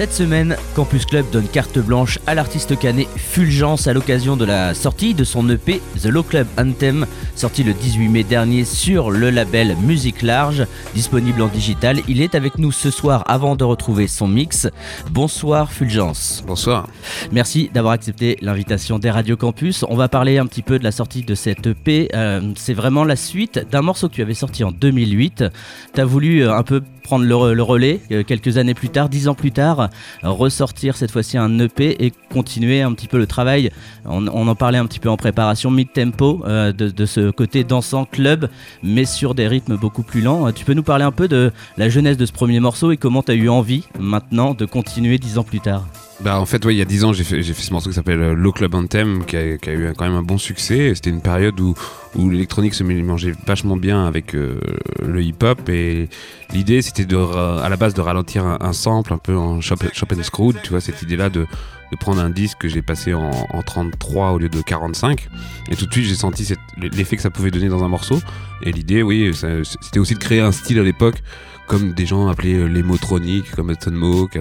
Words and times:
Cette 0.00 0.14
semaine, 0.14 0.56
Campus 0.74 1.04
Club 1.04 1.26
donne 1.30 1.46
carte 1.46 1.78
blanche 1.78 2.18
à 2.26 2.34
l'artiste 2.34 2.78
canet 2.78 3.06
Fulgence 3.18 3.86
à 3.86 3.92
l'occasion 3.92 4.34
de 4.34 4.46
la 4.46 4.72
sortie 4.72 5.12
de 5.12 5.24
son 5.24 5.46
EP 5.50 5.82
The 6.02 6.06
Low 6.06 6.22
Club 6.22 6.46
Anthem, 6.56 7.04
sorti 7.36 7.64
le 7.64 7.74
18 7.74 8.08
mai 8.08 8.24
dernier 8.24 8.64
sur 8.64 9.10
le 9.10 9.28
label 9.28 9.76
Musique 9.82 10.22
Large, 10.22 10.66
disponible 10.94 11.42
en 11.42 11.48
digital. 11.48 12.00
Il 12.08 12.22
est 12.22 12.34
avec 12.34 12.56
nous 12.56 12.72
ce 12.72 12.90
soir 12.90 13.24
avant 13.26 13.56
de 13.56 13.64
retrouver 13.64 14.06
son 14.06 14.26
mix. 14.26 14.70
Bonsoir 15.10 15.70
Fulgence. 15.70 16.42
Bonsoir. 16.46 16.88
Merci 17.30 17.70
d'avoir 17.74 17.92
accepté 17.92 18.38
l'invitation 18.40 18.98
des 18.98 19.10
Radio 19.10 19.36
Campus. 19.36 19.84
On 19.90 19.96
va 19.96 20.08
parler 20.08 20.38
un 20.38 20.46
petit 20.46 20.62
peu 20.62 20.78
de 20.78 20.84
la 20.84 20.92
sortie 20.92 21.24
de 21.24 21.34
cette 21.34 21.66
EP. 21.66 22.08
Euh, 22.14 22.52
c'est 22.56 22.72
vraiment 22.72 23.04
la 23.04 23.16
suite 23.16 23.66
d'un 23.70 23.82
morceau 23.82 24.08
que 24.08 24.14
tu 24.14 24.22
avais 24.22 24.32
sorti 24.32 24.64
en 24.64 24.72
2008. 24.72 25.44
Tu 25.92 26.00
as 26.00 26.04
voulu 26.06 26.44
euh, 26.44 26.56
un 26.56 26.62
peu 26.62 26.80
prendre 27.02 27.24
le, 27.24 27.62
relais 27.62 28.00
euh, 28.12 28.22
quelques 28.22 28.56
années 28.56 28.74
plus 28.74 28.88
tard, 28.88 29.08
dix 29.08 29.28
ans 29.28 29.34
plus 29.34 29.52
tard, 29.52 29.90
ressortir 30.22 30.96
cette 30.96 31.10
fois-ci 31.10 31.38
un 31.38 31.58
EP 31.58 32.04
et 32.04 32.12
continuer 32.32 32.82
un 32.82 32.92
petit 32.92 33.08
peu 33.08 33.18
le 33.18 33.26
travail. 33.26 33.70
On, 34.04 34.26
en 34.26 34.54
parlait 34.54 34.78
un 34.78 34.86
petit 34.86 35.00
peu 35.00 35.10
en 35.10 35.16
préparation, 35.16 35.70
mid-tempo, 35.70 36.42
euh, 36.46 36.72
de, 36.72 37.06
ce 37.06 37.30
côté 37.30 37.64
dansant 37.64 38.04
club, 38.04 38.48
mais 38.82 39.04
sur 39.04 39.34
des 39.34 39.48
rythmes 39.48 39.76
beaucoup 39.76 40.02
plus 40.02 40.20
lents. 40.20 40.46
Euh, 40.46 40.52
tu 40.52 40.64
peux 40.64 40.74
nous 40.74 40.82
parler 40.82 41.04
un 41.04 41.12
peu 41.12 41.28
de 41.28 41.52
la 41.76 41.88
jeunesse 41.88 42.16
de 42.16 42.26
ce 42.26 42.32
premier 42.32 42.60
morceau 42.60 42.92
et 42.92 42.96
comment 42.96 43.22
tu 43.22 43.32
as 43.32 43.34
eu 43.34 43.48
envie 43.48 43.84
maintenant 43.98 44.54
de 44.54 44.64
continuer 44.64 45.18
dix 45.18 45.38
ans 45.38 45.44
plus 45.44 45.60
tard? 45.60 45.86
Bah 46.22 46.38
en 46.38 46.44
fait, 46.44 46.62
ouais, 46.66 46.74
il 46.74 46.78
y 46.78 46.82
a 46.82 46.86
10 46.86 47.04
ans, 47.04 47.12
j'ai 47.14 47.24
fait, 47.24 47.42
fait 47.42 47.54
ce 47.54 47.72
morceau 47.72 47.88
qui 47.88 47.94
s'appelle 47.94 48.20
euh, 48.20 48.34
Low 48.34 48.52
Club 48.52 48.74
Anthem, 48.74 49.24
qui 49.24 49.36
a, 49.36 49.56
qui 49.56 49.70
a, 49.70 49.72
eu 49.72 49.92
quand 49.96 50.04
même 50.04 50.16
un 50.16 50.22
bon 50.22 50.36
succès. 50.36 50.92
C'était 50.94 51.08
une 51.08 51.22
période 51.22 51.58
où, 51.58 51.74
où 52.14 52.28
l'électronique 52.28 52.74
se 52.74 52.84
mélangeait 52.84 53.32
vachement 53.46 53.78
bien 53.78 54.04
avec 54.06 54.34
euh, 54.34 54.60
le 55.02 55.22
hip-hop. 55.22 55.66
Et 55.70 56.10
l'idée, 56.52 56.82
c'était 56.82 57.06
à 57.14 57.68
la 57.70 57.76
base 57.76 57.94
de 57.94 58.02
ralentir 58.02 58.44
un, 58.44 58.72
sample 58.74 59.14
un 59.14 59.18
peu 59.18 59.34
en 59.34 59.62
chop, 59.62 59.82
and 59.82 60.22
screw. 60.22 60.52
Tu 60.62 60.70
vois, 60.70 60.82
cette 60.82 61.00
idée-là 61.00 61.30
de, 61.30 61.46
de 61.90 61.96
prendre 61.96 62.20
un 62.20 62.30
disque 62.30 62.58
que 62.58 62.68
j'ai 62.68 62.82
passé 62.82 63.14
en, 63.14 63.30
en, 63.30 63.62
33 63.62 64.32
au 64.32 64.38
lieu 64.38 64.50
de 64.50 64.60
45. 64.60 65.26
Et 65.70 65.76
tout 65.76 65.86
de 65.86 65.92
suite, 65.92 66.04
j'ai 66.04 66.14
senti 66.14 66.52
l'effet 66.76 67.16
que 67.16 67.22
ça 67.22 67.30
pouvait 67.30 67.50
donner 67.50 67.68
dans 67.68 67.82
un 67.82 67.88
morceau. 67.88 68.20
Et 68.62 68.72
l'idée, 68.72 69.02
oui, 69.02 69.32
c'était 69.34 69.98
aussi 69.98 70.14
de 70.14 70.18
créer 70.18 70.40
un 70.40 70.52
style 70.52 70.78
à 70.78 70.82
l'époque 70.82 71.22
comme 71.70 71.92
des 71.92 72.04
gens 72.04 72.26
appelaient 72.26 72.56
euh, 72.56 72.66
l'émotronique, 72.66 73.52
comme 73.52 73.70
Hudson 73.70 73.92
Mohawk. 73.92 74.32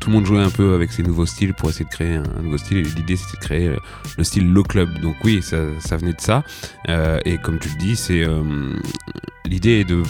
tout 0.00 0.10
le 0.10 0.12
monde 0.12 0.26
jouait 0.26 0.42
un 0.42 0.50
peu 0.50 0.74
avec 0.74 0.90
ces 0.90 1.04
nouveaux 1.04 1.26
styles 1.26 1.54
pour 1.54 1.70
essayer 1.70 1.84
de 1.84 1.90
créer 1.90 2.16
un, 2.16 2.42
nouveau 2.42 2.58
style. 2.58 2.78
Et 2.78 2.82
l'idée, 2.82 3.14
c'était 3.14 3.36
de 3.36 3.44
créer 3.44 3.68
euh, 3.68 3.76
le 4.18 4.24
style 4.24 4.52
low 4.52 4.64
club. 4.64 4.98
Donc 4.98 5.14
oui, 5.22 5.42
ça, 5.42 5.96
venait 5.96 6.12
de 6.12 6.20
ça. 6.20 6.42
Euh, 6.88 7.20
et 7.24 7.38
comme 7.38 7.60
tu 7.60 7.68
le 7.68 7.76
dis, 7.76 7.94
c'est 7.94 8.26
l'idée 9.44 9.80
est 9.80 9.84
de 9.84 10.02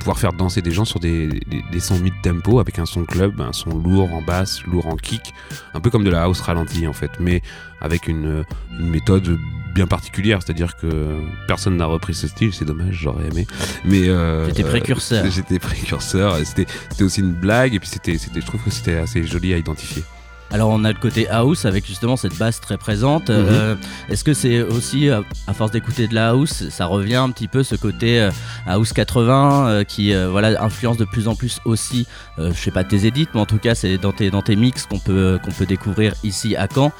pouvoir 0.00 0.18
faire 0.18 0.34
danser 0.34 0.60
des 0.60 0.70
gens 0.70 0.84
sur 0.84 1.00
des, 1.00 1.28
des, 1.28 1.80
sons 1.80 1.98
mid-tempo 1.98 2.60
avec 2.60 2.78
un 2.78 2.84
son 2.84 3.04
club, 3.04 3.40
un 3.40 3.54
son 3.54 3.78
lourd 3.78 4.12
en 4.12 4.20
basse, 4.20 4.62
lourd 4.64 4.86
en 4.86 4.96
kick, 4.96 5.32
un 5.72 5.80
peu 5.80 5.88
comme 5.88 6.04
de 6.04 6.10
la 6.10 6.24
house 6.24 6.40
ralentie 6.40 6.86
en 6.86 6.92
fait, 6.92 7.10
mais 7.20 7.42
avec 7.80 8.08
une, 8.08 8.44
une 8.78 8.88
méthode 8.90 9.38
bien 9.74 9.86
particulière, 9.86 10.40
c'est-à-dire 10.42 10.76
que 10.76 11.20
personne 11.46 11.76
n'a 11.76 11.86
repris 11.86 12.14
ce 12.14 12.26
style, 12.26 12.52
c'est 12.52 12.64
dommage, 12.64 12.94
j'aurais 12.94 13.26
aimé. 13.28 13.46
Mais 13.84 14.08
euh, 14.08 14.46
j'étais 14.46 14.64
précurseur. 14.64 15.24
j'étais 15.30 15.58
précurseur, 15.58 16.36
c'était 16.44 16.66
aussi 17.02 17.20
une 17.20 17.32
blague 17.32 17.74
et 17.74 17.78
puis 17.78 17.88
c'était, 17.88 18.16
je 18.18 18.46
trouve 18.46 18.62
que 18.62 18.70
c'était 18.70 18.96
assez 18.96 19.22
joli 19.24 19.54
à 19.54 19.58
identifier. 19.58 20.02
Alors 20.50 20.70
on 20.70 20.84
a 20.84 20.92
le 20.92 20.98
côté 20.98 21.28
house 21.28 21.66
avec 21.66 21.86
justement 21.86 22.16
cette 22.16 22.36
basse 22.38 22.60
très 22.60 22.78
présente. 22.78 23.28
Mhm. 23.28 23.36
Euh, 23.36 23.74
est-ce 24.08 24.24
que 24.24 24.32
c'est 24.32 24.62
aussi, 24.62 25.08
euh, 25.08 25.20
à 25.46 25.52
force 25.52 25.70
d'écouter 25.70 26.08
de 26.08 26.14
la 26.14 26.30
house, 26.30 26.68
ça 26.70 26.86
revient 26.86 27.16
un 27.16 27.30
petit 27.30 27.48
peu 27.48 27.62
ce 27.62 27.74
côté 27.74 28.20
euh, 28.20 28.30
house 28.66 28.92
80 28.92 29.84
qui 29.86 30.14
voilà 30.14 30.62
influence 30.62 30.96
de 30.96 31.04
plus 31.04 31.28
en 31.28 31.34
plus 31.34 31.60
aussi, 31.64 32.06
je 32.38 32.52
sais 32.52 32.70
pas 32.70 32.84
tes 32.84 33.06
édits, 33.06 33.28
mais 33.34 33.40
en 33.40 33.46
tout 33.46 33.58
cas 33.58 33.74
c'est 33.74 33.98
dans 33.98 34.12
tes, 34.12 34.30
dans 34.30 34.42
tes 34.42 34.56
mix 34.56 34.86
qu'on 34.86 34.98
peut, 34.98 35.38
qu'on 35.44 35.50
peut 35.50 35.66
découvrir 35.66 36.14
ici 36.24 36.56
à 36.56 36.66
Caen. 36.72 36.92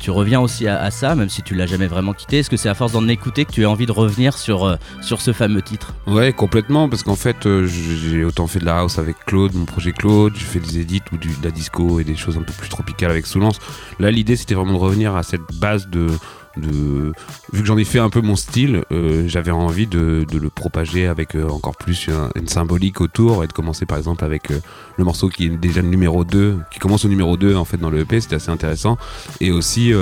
tu 0.00 0.10
reviens 0.10 0.40
aussi 0.40 0.66
à, 0.66 0.90
ça, 0.90 1.14
même 1.14 1.28
si 1.28 1.42
tu 1.42 1.54
l'as 1.54 1.66
jamais 1.66 1.86
vraiment 1.86 2.12
quitté. 2.12 2.38
Est-ce 2.38 2.50
que 2.50 2.56
c'est 2.56 2.68
à 2.68 2.74
force 2.74 2.92
d'en 2.92 3.06
écouter 3.08 3.44
que 3.44 3.52
tu 3.52 3.64
as 3.64 3.70
envie 3.70 3.86
de 3.86 3.92
revenir 3.92 4.36
sur, 4.38 4.76
sur 5.02 5.20
ce 5.20 5.32
fameux 5.32 5.62
titre? 5.62 5.94
Ouais, 6.06 6.32
complètement, 6.32 6.88
parce 6.88 7.02
qu'en 7.02 7.16
fait 7.16 7.48
j'ai 7.66 8.24
autant 8.24 8.46
fait 8.46 8.58
de 8.58 8.64
la 8.64 8.78
house 8.78 8.98
avec 8.98 9.16
Claude, 9.26 9.54
mon 9.54 9.64
projet 9.64 9.92
Claude, 9.92 10.34
j'ai 10.36 10.46
fait 10.46 10.60
des 10.60 10.78
édits 10.78 11.02
ou 11.12 11.16
du, 11.16 11.28
de 11.28 11.44
la 11.44 11.50
disco 11.50 12.00
et 12.00 12.04
des 12.04 12.16
choses 12.16 12.36
un 12.36 12.42
peu 12.42 12.52
plus 12.52 12.68
avec 13.04 13.26
Soulance. 13.26 13.58
Là, 13.98 14.10
l'idée, 14.10 14.36
c'était 14.36 14.54
vraiment 14.54 14.72
de 14.72 14.78
revenir 14.78 15.14
à 15.16 15.22
cette 15.22 15.42
base 15.60 15.88
de, 15.88 16.08
vu 16.56 17.60
que 17.60 17.64
j'en 17.64 17.76
ai 17.76 17.84
fait 17.84 17.98
un 17.98 18.10
peu 18.10 18.20
mon 18.20 18.36
style, 18.36 18.82
euh, 18.92 19.24
j'avais 19.28 19.50
envie 19.50 19.86
de, 19.86 20.26
le 20.32 20.50
propager 20.50 21.06
avec 21.06 21.34
euh, 21.34 21.48
encore 21.48 21.76
plus 21.76 22.08
une, 22.34 22.48
symbolique 22.48 23.00
autour 23.00 23.44
et 23.44 23.46
de 23.46 23.52
commencer 23.52 23.86
par 23.86 23.98
exemple 23.98 24.24
avec 24.24 24.50
euh, 24.50 24.60
le 24.96 25.04
morceau 25.04 25.28
qui 25.28 25.46
est 25.46 25.48
déjà 25.48 25.82
le 25.82 25.88
numéro 25.88 26.24
2, 26.24 26.58
qui 26.70 26.78
commence 26.78 27.04
au 27.04 27.08
numéro 27.08 27.36
2 27.36 27.56
en 27.56 27.64
fait 27.64 27.76
dans 27.76 27.90
le 27.90 28.00
EP, 28.00 28.20
c'était 28.20 28.36
assez 28.36 28.50
intéressant. 28.50 28.96
Et 29.40 29.50
aussi, 29.50 29.92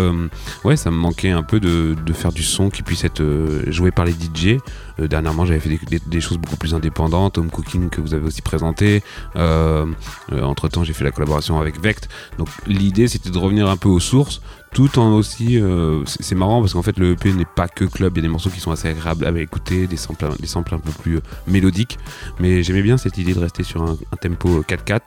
ouais, 0.65 0.77
ça 0.77 0.91
me 0.91 0.97
manquait 0.97 1.31
un 1.31 1.43
peu 1.43 1.61
de, 1.61 1.97
faire 2.13 2.33
du 2.33 2.43
son 2.43 2.71
qui 2.71 2.83
puisse 2.83 3.05
être 3.05 3.23
joué 3.67 3.91
par 3.91 4.05
les 4.05 4.13
DJ. 4.13 4.59
dernièrement, 4.99 5.47
j'avais 5.47 5.61
fait 5.61 5.79
des, 6.07 6.21
choses 6.21 6.39
beaucoup 6.39 6.57
plus 6.57 6.75
indépendantes, 6.75 7.39
Home 7.39 7.51
Cooking 7.51 7.91
que 7.91 8.01
vous 8.01 8.15
avez 8.15 8.27
aussi 8.27 8.43
présenté. 8.43 9.03
entre 9.35 10.69
temps, 10.69 10.85
j'ai 10.85 10.93
fait 10.93 11.05
la 11.05 11.11
collaboration 11.11 11.61
avec 11.61 11.81
Vect. 11.81 12.09
Donc 12.39 12.49
l'idée, 12.67 13.09
c'était 13.09 13.31
de 13.31 13.39
revenir 13.39 13.69
un 13.69 13.77
peu 13.77 13.89
aux 13.89 14.01
sources 14.01 14.41
tout 14.75 14.99
en 14.99 15.13
aussi 15.13 15.61
euh, 15.61 16.03
c'est 16.05 16.35
marrant 16.35 16.61
parce 16.61 16.75
qu'en 16.75 16.83
fait 16.83 16.99
le 16.99 17.13
EP 17.13 17.33
n'est 17.33 17.47
pas 17.47 17.69
que 17.69 17.85
club. 17.85 18.13
Il 18.15 18.19
y 18.19 18.19
a 18.19 18.23
des 18.23 18.29
morceaux 18.29 18.51
qui 18.51 18.61
sont 18.61 18.73
assez 18.73 18.89
agréables 18.89 19.25
à 19.25 19.31
écouter 19.41 19.87
des 19.87 19.97
samples 19.97 20.27
un 20.75 20.79
peu 20.79 20.91
plus 20.91 21.17
euh, 21.17 21.21
mélodiques. 21.47 21.99
Mais 22.41 22.63
j'aimais 22.63 22.83
bien 22.83 22.99
cette 22.99 23.17
idée 23.17 23.35
de 23.35 23.39
rester 23.39 23.63
sur 23.63 23.83
un, 23.83 23.97
tempo 24.21 24.63
4-4 24.63 25.01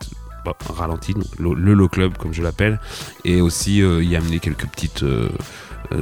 ralenti 0.74 1.14
le, 1.38 1.74
low 1.74 1.88
club 1.88 2.16
comme 2.16 2.32
je 2.32 2.42
l'appelle. 2.42 2.80
Et 3.26 3.42
aussi 3.42 3.82
euh, 3.82 4.02
y 4.02 4.16
amener 4.16 4.40
quelques 4.40 4.66
petites 4.66 5.04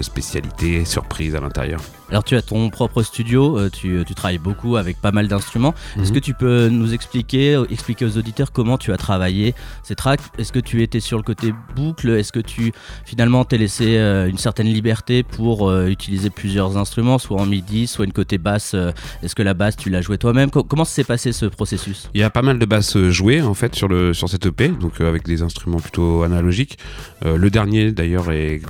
spécialités 0.02 0.84
surprises 0.84 1.34
à 1.34 1.40
l'intérieur 1.40 1.80
alors 2.08 2.22
tu 2.22 2.36
as 2.36 2.42
ton 2.42 2.70
propre 2.70 3.02
studio, 3.02 3.58
euh, 3.58 3.68
tu, 3.68 4.04
travailles 4.14 4.38
beaucoup 4.38 4.76
avec 4.76 5.00
pas 5.00 5.10
mal 5.10 5.26
d'instruments. 5.26 5.74
Est-ce 6.00 6.10
mhm. 6.10 6.14
que 6.14 6.20
tu 6.20 6.34
peux 6.34 6.68
nous 6.68 6.94
expliquer, 6.94 7.60
expliquer 7.68 8.04
aux 8.04 8.16
auditeurs 8.16 8.52
comment 8.52 8.78
tu 8.78 8.92
as 8.92 8.96
travaillé 8.96 9.54
ces 9.82 9.96
tracks? 9.96 10.20
Est-ce 10.38 10.52
que 10.52 10.60
tu 10.60 10.82
étais 10.82 11.00
sur 11.00 11.16
le 11.16 11.24
côté 11.24 11.52
boucle? 11.74 12.10
Est-ce 12.10 12.32
que 12.32 12.40
tu 12.40 12.72
finalement 13.04 13.44
t'es 13.44 13.58
laissé 13.58 13.96
euh, 13.96 14.28
une 14.28 14.38
certaine 14.38 14.68
liberté 14.68 15.24
pour 15.24 15.68
euh, 15.68 15.88
utiliser 15.88 16.30
plusieurs 16.30 16.76
instruments, 16.76 17.18
soit 17.18 17.40
en 17.40 17.46
midi, 17.46 17.86
soit 17.86 18.04
une 18.04 18.12
côté 18.12 18.38
basse 18.38 18.74
Est-ce 19.22 19.34
que 19.34 19.42
la 19.42 19.54
basse 19.54 19.76
tu 19.76 19.90
l'as 19.90 20.00
jouée 20.00 20.18
toi-même? 20.18 20.50
Comment 20.50 20.84
s'est 20.84 21.04
passé 21.04 21.32
ce 21.32 21.46
processus? 21.46 22.08
Il 22.14 22.20
y 22.20 22.24
a 22.24 22.30
pas 22.30 22.42
mal 22.42 22.58
de 22.58 22.66
basses 22.66 22.96
jouées 23.08 23.42
en 23.42 23.54
fait 23.54 23.74
sur, 23.74 23.88
le, 23.88 24.14
sur 24.14 24.28
cette 24.28 24.46
EP, 24.46 24.68
donc 24.68 25.00
avec 25.00 25.24
des 25.24 25.42
instruments 25.42 25.80
plutôt 25.80 26.22
analogiques. 26.22 26.78
le 27.24 27.50
dernier 27.50 27.90
d'ailleurs 27.90 28.30
est 28.30 28.60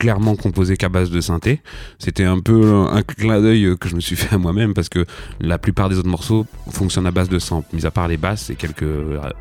clairement 0.00 0.34
composé 0.34 0.78
qu'à 0.78 0.88
base 0.88 1.10
de 1.10 1.20
synthé. 1.20 1.60
C'était 1.98 2.24
un 2.24 2.40
peu 2.40 2.86
un 2.90 3.02
clin 3.02 3.40
d'œil 3.40 3.76
que 3.78 3.88
je 3.88 3.94
me 3.94 4.00
suis 4.00 4.16
fait 4.20 4.34
à 4.34 4.38
moi-même 4.38 4.74
parce 4.74 4.88
que 4.88 5.04
la 5.40 5.58
plupart 5.58 5.88
des 5.90 5.98
autres 5.98 6.08
morceaux 6.08 6.46
fonctionnent 6.70 7.06
à 7.06 7.10
base 7.12 7.28
de 7.28 7.38
sample, 7.38 7.68
mis 7.74 7.86
à 7.86 7.90
part 7.92 8.08
les 8.08 8.16
basses 8.16 8.50
et 8.50 8.56
quelques 8.56 8.96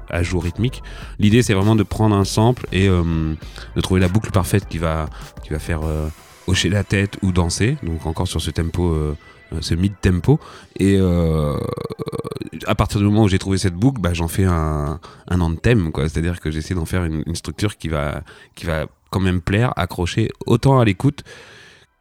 ajouts 0.10 0.40
rythmiques. 0.40 0.84
L'idée 1.18 1.42
c'est 1.42 1.54
vraiment 1.54 1.78
de 1.78 1.84
prendre 1.84 2.16
un 2.16 2.26
sample 2.26 2.68
et 2.74 2.90
euh, 2.90 3.34
de 3.76 3.82
trouver 3.82 4.02
la 4.02 4.10
boucle 4.10 4.32
parfaite 4.32 4.68
qui 4.68 4.78
va, 4.78 5.10
qui 5.44 5.52
va 5.52 5.60
faire 5.60 5.80
euh, 5.84 6.10
hocher 6.46 6.70
la 6.70 6.84
tête 6.84 7.18
ou 7.24 7.32
danser. 7.32 7.78
Donc 7.82 8.06
encore 8.06 8.28
sur 8.28 8.42
ce 8.42 8.52
tempo. 8.52 8.92
Euh, 8.92 9.16
ce 9.62 9.74
mid-tempo. 9.74 10.40
Et 10.80 11.00
à 12.68 12.76
partir 12.76 13.00
du 13.00 13.06
moment 13.06 13.24
où 13.24 13.28
j'ai 13.28 13.40
trouvé 13.40 13.58
cette 13.58 13.74
boucle, 13.74 14.00
bah, 14.00 14.14
j'en 14.14 14.28
fais 14.28 14.46
un, 14.46 15.00
un 15.28 15.42
anthem. 15.42 15.90
C'est-à-dire 15.96 16.40
que 16.40 16.52
j'essaie 16.52 16.76
d'en 16.76 16.86
faire 16.86 17.04
une, 17.04 17.24
une, 17.26 17.34
structure 17.34 17.76
qui 17.76 17.88
va, 17.88 18.22
qui 18.54 18.68
va 18.68 18.86
quand 19.10 19.20
même 19.20 19.42
plaire, 19.42 19.74
accrocher 19.76 20.30
autant 20.46 20.80
à 20.80 20.86
l'écoute 20.86 21.24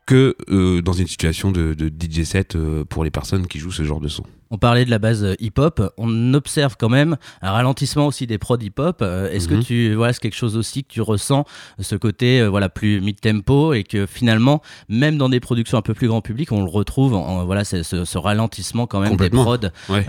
que 0.09 0.35
euh, 0.51 0.81
dans 0.81 0.95
une 0.95 1.07
situation 1.07 1.53
de, 1.53 1.77
DJ 1.79 2.23
set 2.23 2.57
euh, 2.57 2.83
pour 2.83 3.05
les 3.05 3.11
personnes 3.11 3.47
qui 3.47 3.59
jouent 3.59 3.71
ce 3.71 3.83
genre 3.83 4.01
de 4.01 4.09
son. 4.09 4.23
On 4.51 4.57
parlait 4.57 4.87
de 4.87 4.91
la 4.91 4.99
base 4.99 5.23
euh, 5.23 5.35
hip-hop, 5.39 5.83
on 5.99 6.33
observe 6.33 6.77
quand 6.79 6.89
même 6.89 7.19
un 7.43 7.51
ralentissement 7.51 8.07
aussi 8.07 8.27
des 8.27 8.39
prods 8.39 8.57
hip-hop. 8.59 9.03
Est-ce 9.03 9.49
que 9.49 9.57
mhm. 9.57 9.63
tu 9.63 9.95
voilà, 9.95 10.15
c'est 10.15 10.21
quelque 10.21 10.35
chose 10.35 10.57
aussi 10.57 10.83
que 10.83 10.89
tu 10.89 11.03
ressens 11.03 11.45
ce 11.79 11.95
côté 11.95 12.47
voilà 12.49 12.71
plus 12.71 13.03
mid-tempo 13.03 13.75
et 13.75 13.85
que 13.85 14.07
finalement 14.07 14.63
même 14.89 15.19
dans 15.19 15.29
des 15.29 15.41
productions 15.41 15.77
un 15.77 15.83
peu 15.83 15.93
plus 15.93 16.09
grand 16.09 16.23
public, 16.23 16.53
on 16.53 16.65
le 16.65 16.71
retrouve 16.71 17.13
en, 17.13 17.45
voilà 17.45 17.65
ce, 17.65 18.17
ralentissement 18.17 18.87
quand 18.87 19.01
même 19.01 19.17
des 19.17 19.29
prods 19.29 19.59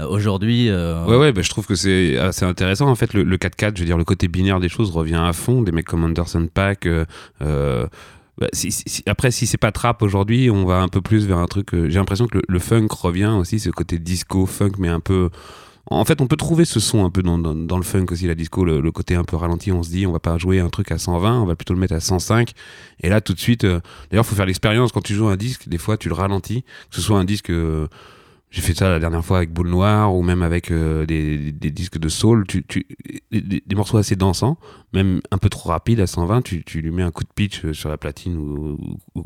aujourd'hui. 0.07 0.72
Ouais 0.72 1.18
ouais, 1.18 1.34
bah, 1.34 1.42
je 1.42 1.50
trouve 1.50 1.68
que 1.68 1.75
c'est 1.75 2.18
assez 2.18 2.46
intéressant 2.46 2.88
en 2.88 2.96
fait 2.96 3.13
le, 3.13 3.24
le 3.24 3.36
4-4, 3.36 3.74
je 3.75 3.81
veux 3.81 3.86
dire 3.86 3.98
le 3.98 4.06
côté 4.06 4.30
binaire 4.30 4.62
des 4.62 4.69
choses 4.69 4.92
revient 4.92 5.22
à 5.22 5.34
fond, 5.34 5.62
des 5.62 5.74
mecs 5.74 5.88
comme 5.88 6.06
Anderson 6.06 6.48
Pack 6.54 6.88
bah, 8.39 8.47
après, 9.06 9.31
si 9.31 9.47
c'est 9.47 9.57
pas 9.57 9.71
trap 9.71 10.01
aujourd'hui, 10.01 10.50
on 10.50 10.65
va 10.65 10.81
un 10.81 10.88
peu 10.88 11.01
plus 11.01 11.27
vers 11.27 11.38
un 11.38 11.47
truc. 11.47 11.74
Euh, 11.74 11.89
j'ai 11.89 12.00
l'impression 12.00 12.27
que 12.27 12.39
le, 12.47 12.59
funk 12.59 12.88
revient 12.91 13.36
aussi, 13.38 13.59
ce 13.59 13.69
côté 13.69 14.00
disco, 14.00 14.45
funk, 14.45 14.74
mais 14.77 14.88
un 14.88 15.00
peu 15.00 15.30
en 15.91 16.06
fait, 16.06 16.21
on 16.21 16.27
peut 16.27 16.36
trouver 16.36 16.65
ce 16.65 16.80
son 16.80 17.03
un 17.03 17.09
peu 17.09 17.24
dans, 17.24 17.39
dans, 17.39 17.77
le 17.77 17.83
funk 17.83 18.06
aussi, 18.12 18.27
la 18.27 18.36
disco, 18.36 18.63
le, 18.63 18.91
côté 18.91 19.15
un 19.15 19.24
peu 19.24 19.36
ralenti. 19.36 19.71
On 19.71 19.81
se 19.81 19.89
dit, 19.89 20.06
on 20.06 20.12
va 20.12 20.19
pas 20.19 20.38
jouer 20.38 20.59
un 20.59 20.69
truc 20.69 20.91
à 20.91 21.00
120, 21.00 21.41
on 21.41 21.45
va 21.45 21.56
plutôt 21.56 21.74
le 21.74 21.80
mettre 21.80 21.95
à 21.95 22.00
105. 22.00 22.51
Et 23.01 23.09
là, 23.09 23.21
tout 23.21 23.33
de 23.33 23.39
suite, 23.39 23.63
euh, 23.63 23.80
d'ailleurs, 24.09 24.25
faut 24.25 24.36
faire 24.36 24.45
l'expérience 24.45 24.91
quand 24.91 25.01
tu 25.01 25.15
joues 25.15 25.27
un 25.27 25.36
disque. 25.36 25.68
Des 25.68 25.80
fois, 25.80 25.97
tu 25.97 26.07
le 26.07 26.13
ralentis, 26.13 26.62
que 26.62 26.95
ce 26.95 27.01
soit 27.01 27.18
un 27.18 27.25
disque. 27.25 27.50
Euh, 27.50 27.88
j'ai 28.51 28.62
fait 28.62 28.74
ça 28.74 28.90
la 28.90 28.98
dernière 28.98 29.24
fois 29.24 29.38
avec 29.38 29.54
Boule 29.54 29.69
Noire 29.69 30.16
ou 30.16 30.24
même 30.24 30.42
avec 30.42 30.72
euh, 30.72 31.06
des, 31.06 31.51
des, 31.51 31.69
disques 31.69 32.00
de 32.00 32.10
soul, 32.10 32.48
tu, 32.48 32.63
tu, 32.63 32.88
des, 33.31 33.75
morceaux 33.75 33.98
assez 33.98 34.16
dansants, 34.16 34.57
même 34.92 35.22
un 35.30 35.38
peu 35.38 35.50
trop 35.50 35.69
rapides 35.69 36.00
à 36.00 36.07
120, 36.07 36.42
tu, 36.42 36.63
tu 36.63 36.81
lui 36.81 36.90
mets 36.90 37.04
un 37.04 37.12
coup 37.12 37.24
de 37.24 37.30
pitch 37.34 37.63
euh, 37.63 37.74
sur 37.74 37.90
la 37.90 37.98
platine 37.98 38.38
ou, 38.38 38.78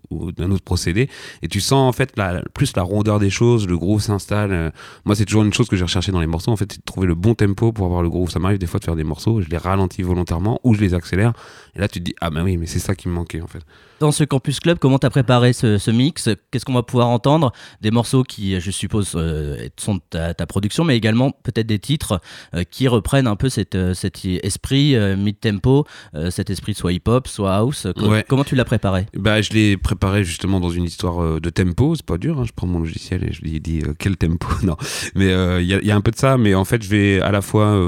ou, 0.10 0.32
d'un 0.34 0.52
autre 0.52 0.66
procédé 0.66 1.10
et 1.42 1.48
tu 1.48 1.62
sens 1.62 1.88
en 1.88 1.94
fait 1.94 2.12
la, 2.18 2.42
plus 2.54 2.76
la 2.76 2.84
rondeur 2.84 3.20
des 3.20 3.30
choses, 3.30 3.66
le 3.66 3.78
groove 3.78 4.02
s'installe. 4.02 4.52
Euh. 4.52 4.72
Moi, 5.06 5.16
c'est 5.16 5.26
toujours 5.26 5.44
une 5.44 5.54
chose 5.54 5.70
que 5.70 5.78
j'ai 5.78 5.86
recherché 5.86 6.12
dans 6.12 6.20
les 6.20 6.28
morceaux, 6.28 6.52
en 6.52 6.58
fait, 6.58 6.70
c'est 6.70 6.80
de 6.80 6.86
trouver 6.86 7.08
le 7.08 7.16
bon 7.16 7.34
tempo 7.34 7.72
pour 7.72 7.86
avoir 7.86 8.04
le 8.04 8.10
groove. 8.10 8.30
Ça 8.30 8.40
m'arrive 8.40 8.58
des 8.58 8.68
fois 8.68 8.82
de 8.82 8.86
faire 8.86 8.98
des 8.98 9.06
morceaux, 9.06 9.40
je 9.40 9.48
les 9.48 9.58
ralentis 9.58 10.02
volontairement 10.02 10.60
ou 10.66 10.74
je 10.74 10.82
les 10.82 10.94
accélère 10.94 11.32
et 11.76 11.80
là 11.80 11.88
tu 11.88 12.00
te 12.00 12.04
dis, 12.04 12.16
ah 12.20 12.30
bah 12.30 12.42
oui, 12.44 12.58
mais 12.58 12.66
c'est 12.66 12.80
ça 12.80 12.94
qui 12.94 13.08
me 13.08 13.14
manquait 13.14 13.42
en 13.42 13.48
fait. 13.48 13.64
Dans 14.04 14.12
ce 14.12 14.26
Campus 14.26 14.60
Club, 14.60 14.80
comment 14.80 15.00
tu 15.00 15.06
as 15.08 15.10
préparé 15.10 15.54
ce, 15.54 15.78
ce 15.78 15.90
mix? 15.90 16.28
Qu'est-ce 16.52 16.66
qu'on 16.66 16.74
va 16.74 16.84
pouvoir 16.84 17.08
entendre? 17.08 17.54
Des 17.80 17.90
morceaux 17.90 18.24
qui, 18.24 18.60
je 18.60 18.70
suppose, 18.70 19.14
euh, 19.16 19.70
sont 19.80 19.96
de 19.96 20.34
ta, 20.34 20.46
production, 20.46 20.84
mais 20.84 20.98
également 20.98 21.32
peut-être 21.32 21.68
des 21.68 21.80
titres 21.80 22.20
euh, 22.54 22.66
qui 22.70 22.90
reprennent 22.90 23.28
un 23.28 23.38
peu 23.38 23.48
cette, 23.48 23.76
euh, 23.76 23.94
cet 23.94 24.26
esprit 24.26 24.98
mid-tempo, 25.16 25.86
cet 26.32 26.50
esprit 26.50 26.74
soit 26.74 26.92
hip-hop, 26.92 27.30
soit 27.30 27.56
house. 27.56 27.88
Comment 28.28 28.44
tu 28.44 28.56
l'as 28.56 28.66
préparé? 28.66 29.06
Bah, 29.16 29.42
Je 29.42 29.52
l'ai 29.52 29.78
préparé 29.78 30.26
justement 30.26 30.60
dans 30.60 30.70
une 30.70 30.84
histoire 30.84 31.40
de 31.40 31.50
tempo, 31.50 31.96
c'est 31.96 32.06
pas 32.06 32.18
dur, 32.18 32.42
hein. 32.42 32.44
je 32.46 32.52
prends 32.54 32.68
mon 32.68 32.80
logiciel 32.80 33.24
et 33.24 33.32
je 33.32 33.42
lui 33.42 33.62
dis 33.62 33.84
quel 34.00 34.18
tempo, 34.18 34.50
non. 34.64 34.76
Mais 35.16 35.28
il 35.64 35.66
y, 35.66 35.88
y, 35.88 35.92
a 35.92 35.96
un 35.96 36.02
peu 36.02 36.12
de 36.12 36.18
ça, 36.18 36.38
mais 36.38 36.56
en 36.56 36.66
fait 36.66 36.84
je 36.84 36.90
vais 36.90 37.22
à 37.22 37.32
la 37.32 37.42
fois 37.42 37.80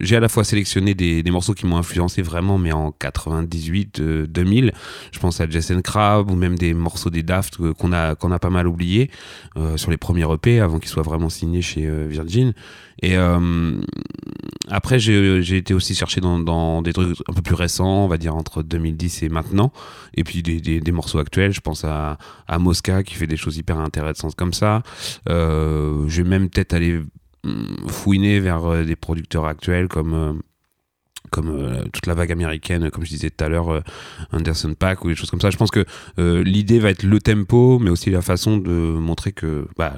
j'ai 0.00 0.16
à 0.16 0.20
la 0.20 0.28
fois 0.28 0.44
sélectionné 0.44 0.94
des, 0.94 1.22
des 1.22 1.30
morceaux 1.30 1.54
qui 1.54 1.66
m'ont 1.66 1.76
influencé 1.76 2.22
vraiment, 2.22 2.58
mais 2.58 2.72
en 2.72 2.90
98, 2.90 4.00
2000. 4.00 4.72
Je 5.12 5.18
pense 5.18 5.40
à 5.40 5.48
Jason 5.48 5.80
Crab 5.82 6.30
ou 6.30 6.36
même 6.36 6.56
des 6.56 6.74
morceaux 6.74 7.10
des 7.10 7.22
Daft 7.22 7.58
qu'on 7.74 7.92
a, 7.92 8.14
qu'on 8.14 8.32
a 8.32 8.38
pas 8.38 8.50
mal 8.50 8.66
oubliés 8.66 9.10
euh, 9.56 9.76
sur 9.76 9.90
les 9.90 9.96
premiers 9.96 10.30
EP 10.32 10.60
avant 10.60 10.78
qu'ils 10.78 10.90
soient 10.90 11.02
vraiment 11.02 11.28
signés 11.28 11.62
chez 11.62 11.86
euh, 11.86 12.06
Virgin. 12.08 12.52
Et 13.02 13.16
euh, 13.16 13.80
après, 14.68 14.98
j'ai 14.98 15.56
été 15.56 15.74
aussi 15.74 15.94
chercher 15.94 16.20
dans, 16.20 16.38
dans, 16.38 16.82
des 16.82 16.92
trucs 16.92 17.16
un 17.28 17.32
peu 17.32 17.42
plus 17.42 17.54
récents, 17.54 18.04
on 18.04 18.08
va 18.08 18.18
dire 18.18 18.36
entre 18.36 18.62
2010 18.62 19.22
et 19.22 19.28
maintenant. 19.28 19.72
Et 20.14 20.24
puis 20.24 20.42
des, 20.42 20.60
des, 20.60 20.80
des 20.80 20.92
morceaux 20.92 21.18
actuels, 21.18 21.52
je 21.52 21.60
pense 21.60 21.84
à, 21.84 22.18
à, 22.46 22.58
Mosca 22.58 23.02
qui 23.02 23.14
fait 23.14 23.26
des 23.26 23.36
choses 23.36 23.56
hyper 23.56 23.78
intéressantes 23.78 24.34
comme 24.34 24.52
ça. 24.52 24.82
Euh, 25.28 26.04
je 26.08 26.22
vais 26.22 26.28
même 26.28 26.50
peut-être 26.50 26.74
aller 26.74 27.00
mm, 27.44 27.88
fouiner 27.88 28.38
vers 28.38 28.84
des 28.84 28.96
producteurs 28.96 29.46
actuels 29.46 29.88
comme 29.88 30.42
comme 31.30 31.48
euh, 31.48 31.84
toute 31.92 32.06
la 32.06 32.14
vague 32.14 32.32
américaine, 32.32 32.90
comme 32.90 33.04
je 33.04 33.10
disais 33.10 33.30
tout 33.30 33.44
à 33.44 33.48
l'heure, 33.48 33.72
euh, 33.72 33.80
Anderson 34.32 34.74
Pack 34.78 35.04
ou 35.04 35.08
des 35.08 35.14
choses 35.14 35.30
comme 35.30 35.40
ça. 35.40 35.50
Je 35.50 35.56
pense 35.56 35.70
que 35.70 35.84
euh, 36.18 36.42
l'idée 36.42 36.78
va 36.78 36.90
être 36.90 37.02
le 37.02 37.20
tempo, 37.20 37.78
mais 37.78 37.90
aussi 37.90 38.10
la 38.10 38.22
façon 38.22 38.58
de 38.58 38.70
montrer 38.70 39.32
que 39.32 39.66
bah, 39.78 39.94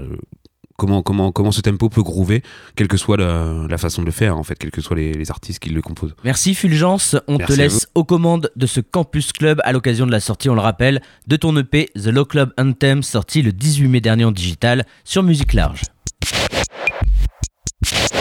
comment, 0.77 1.03
comment, 1.03 1.33
comment 1.33 1.53
ce 1.53 1.61
tempo 1.61 1.89
peut 1.89 2.03
groover, 2.03 2.43
quelle 2.77 2.89
que 2.89 2.97
soit 2.97 3.17
la, 3.17 3.79
façon 3.79 4.03
de 4.03 4.07
le 4.07 4.13
faire, 4.13 4.37
en 4.37 4.43
fait, 4.43 4.57
quels 4.57 4.71
que 4.71 4.81
soient 4.81 4.97
les, 4.97 5.31
artistes 5.31 5.61
qui 5.61 5.71
le 5.71 5.81
composent. 5.81 6.15
Merci 6.25 6.55
Fulgence, 6.55 7.17
on 7.29 7.39
te 7.39 7.53
laisse 7.53 7.89
aux 7.95 8.05
commandes 8.05 8.51
de 8.57 8.67
ce 8.67 8.81
Campus 8.81 9.33
Club 9.33 9.61
à 9.65 9.73
l'occasion 9.73 10.07
de 10.07 10.13
la 10.13 10.21
sortie, 10.21 10.51
on 10.51 10.55
le 10.55 10.61
rappelle, 10.61 11.01
de 11.27 11.37
ton 11.37 11.57
EP 11.57 11.91
The 11.95 12.09
Low 12.09 12.25
Club 12.25 12.53
Anthem, 12.59 13.03
sorti 13.03 13.43
le 13.43 13.53
18 13.53 13.89
mai 13.89 14.01
dernier 14.01 14.25
en 14.25 14.33
digital 14.33 14.85
sur 15.05 15.23
Musique 15.23 15.53
Large. 15.53 15.92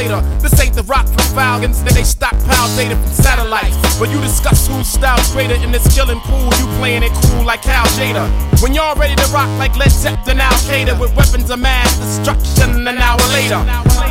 Later. 0.00 0.20
This 0.40 0.56
ain't 0.60 0.74
the 0.74 0.82
rock 0.84 1.06
from 1.06 1.26
Falcons, 1.36 1.84
then 1.84 1.92
they 1.92 2.04
stockpile 2.04 2.68
data 2.76 2.96
from 2.96 3.12
satellites. 3.12 3.76
But 3.98 4.08
you 4.08 4.20
discuss 4.20 4.66
whose 4.66 4.88
style's 4.88 5.28
greater 5.32 5.56
in 5.60 5.70
this 5.72 5.84
killing 5.94 6.20
pool. 6.24 6.48
You 6.56 6.66
playing 6.80 7.02
it 7.02 7.12
cool 7.28 7.44
like 7.44 7.60
Cal 7.62 7.84
Jada. 8.00 8.24
When 8.62 8.72
y'all 8.72 8.96
ready 8.96 9.14
to 9.16 9.26
rock 9.28 9.50
like 9.58 9.76
Led 9.76 9.92
Zeppelin 9.92 10.40
Al 10.40 10.56
Qaeda 10.64 10.98
with 10.98 11.14
weapons 11.16 11.50
of 11.50 11.58
mass 11.60 11.92
destruction 12.00 12.88
an 12.88 12.96
hour 12.96 13.20
later. 13.36 13.60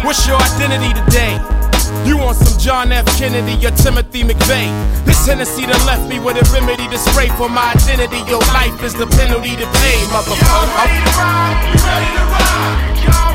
What's 0.06 0.28
your 0.28 0.38
identity 0.38 0.94
today? 0.94 1.42
You 2.06 2.18
want 2.18 2.38
some 2.38 2.60
John 2.60 2.92
F. 2.92 3.06
Kennedy 3.18 3.58
or 3.66 3.72
Timothy 3.72 4.22
McVeigh? 4.22 4.70
This 5.06 5.26
Tennessee 5.26 5.66
that 5.66 5.82
left 5.90 6.06
me 6.08 6.20
with 6.20 6.38
a 6.38 6.46
remedy 6.54 6.86
to 6.86 6.98
spray 7.00 7.30
for 7.34 7.50
my 7.50 7.74
identity. 7.74 8.22
Your 8.30 8.46
life 8.54 8.78
is 8.84 8.94
the 8.94 9.08
penalty 9.18 9.58
to 9.58 9.66
pay, 9.82 9.98
motherfucker. 10.14 10.38
Y'all 10.38 10.70
ready 10.78 11.02
to 11.02 11.12
rock? 11.18 11.58
We 11.66 11.82
ready 11.82 12.10
to 12.14 12.24
rock? 12.30 13.29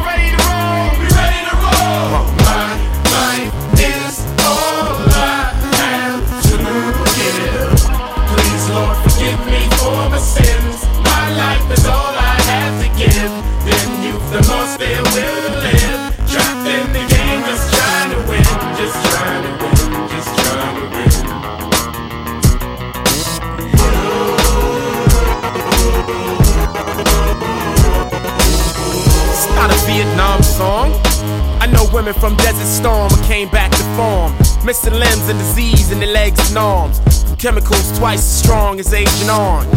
Came 33.45 33.53
back 33.53 33.71
to 33.73 33.85
form. 33.97 34.33
Missing 34.65 34.95
limbs 34.95 35.29
and 35.29 35.39
disease 35.39 35.91
in 35.91 36.01
the 36.01 36.07
legs 36.07 36.39
and 36.49 36.59
arms. 36.59 37.01
Chemicals 37.39 37.99
twice 37.99 38.21
as 38.21 38.43
strong 38.43 38.81
as 38.81 38.95
Agent 38.95 39.31
Orange. 39.31 39.69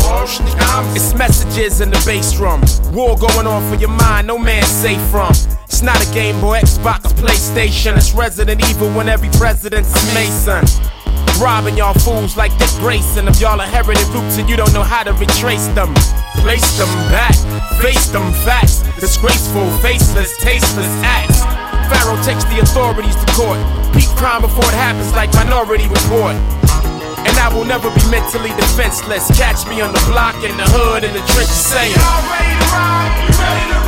It's 0.96 1.14
messages 1.14 1.82
in 1.82 1.90
the 1.90 2.02
bass 2.06 2.32
drum. 2.34 2.62
War 2.94 3.18
going 3.18 3.48
on 3.48 3.62
for 3.70 3.80
your 3.80 3.90
mind, 3.90 4.28
no 4.28 4.38
man 4.38 4.64
safe 4.64 5.02
from. 5.10 5.32
It's 5.66 5.82
not 5.82 5.98
a 6.02 6.14
Game 6.14 6.40
Boy, 6.40 6.60
Xbox, 6.60 7.02
PlayStation. 7.20 7.98
It's 7.98 8.14
Resident 8.14 8.62
Evil 8.70 8.90
when 8.92 9.10
every 9.10 9.30
president's 9.38 9.92
a 9.92 10.14
Mason. 10.14 10.64
Robbing 11.42 11.78
y'all 11.78 11.94
fools 11.94 12.38
like 12.38 12.58
Dick 12.58 12.72
Grayson. 12.80 13.28
If 13.28 13.42
y'all 13.42 13.60
inherited 13.60 14.08
roots 14.10 14.38
and 14.38 14.50
you 14.50 14.56
don't 14.56 14.74
know 14.74 14.84
how 14.84 15.04
to 15.04 15.14
retrace 15.14 15.68
them, 15.76 15.94
place 16.40 16.78
them 16.78 16.90
back, 17.12 17.36
face 17.82 18.08
them 18.10 18.32
facts. 18.46 18.84
Disgraceful, 19.00 19.70
faceless, 19.80 20.38
tasteless 20.38 20.94
acts. 21.04 21.37
Pharaoh 21.88 22.20
takes 22.24 22.44
the 22.51 22.60
authorities 22.60 23.15
to 23.15 23.27
court. 23.34 23.60
Peak 23.96 24.10
crime 24.20 24.41
before 24.41 24.67
it 24.67 24.77
happens, 24.77 25.12
like 25.13 25.32
Minority 25.34 25.88
Report. 25.88 26.36
And 27.27 27.36
I 27.39 27.51
will 27.53 27.65
never 27.65 27.89
be 27.91 28.03
mentally 28.12 28.51
defenseless. 28.56 29.27
Catch 29.38 29.67
me 29.67 29.82
on 29.82 29.91
the 29.91 30.03
block, 30.12 30.36
in 30.44 30.56
the 30.56 30.67
hood, 30.67 31.03
in 31.03 31.13
the 31.13 31.24
trenches 31.32 31.56
saying, 31.56 31.96
Y'all 31.96 32.24
ready 32.32 32.53
to 32.56 32.67
ready 33.39 33.65
to? 33.72 33.79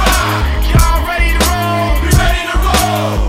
Y'all 0.71 1.01
ready 1.07 1.31
to 1.35 1.41
roll? 1.47 1.99
We 2.03 2.09
ready 2.15 2.43
to 2.51 2.57
roll? 2.59 3.28